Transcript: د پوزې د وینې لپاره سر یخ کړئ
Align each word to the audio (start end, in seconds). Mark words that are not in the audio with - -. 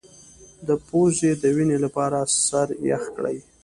د 0.67 0.69
پوزې 0.87 1.31
د 1.41 1.43
وینې 1.55 1.77
لپاره 1.85 2.17
سر 2.45 2.67
یخ 2.89 3.03
کړئ 3.15 3.37